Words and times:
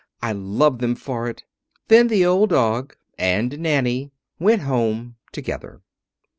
I 0.19 0.31
love 0.31 0.79
them 0.79 0.95
for 0.95 1.29
it." 1.29 1.43
Then 1.87 2.07
the 2.07 2.25
old 2.25 2.49
dog 2.49 2.95
and 3.19 3.59
Nanny 3.59 4.09
went 4.39 4.63
home 4.63 5.17
together. 5.31 5.81